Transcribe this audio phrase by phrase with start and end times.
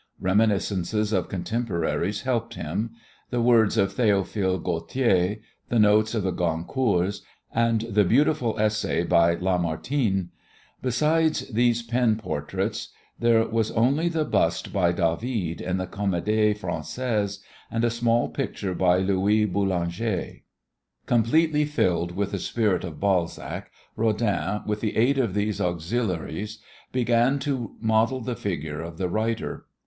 [0.19, 2.89] Reminiscences of contemporaries helped him;
[3.29, 5.37] the words of Théophile Gautier,
[5.69, 7.21] the notes of the Goncourts,
[7.53, 10.29] and the beautiful essay by Lamartine.
[10.81, 12.87] Beside these pen portraits
[13.19, 17.37] there was only the bust by David in the Comédie Française
[17.69, 20.37] and a small picture by Louis Boulanger.
[21.05, 26.57] Completely filled with the spirit of Balzac, Rodin, with the aid of these auxiliaries,
[26.91, 29.67] began to model the figure of the writer.